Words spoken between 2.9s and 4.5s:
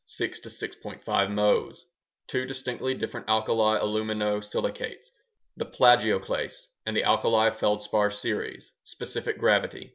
different alkali alumino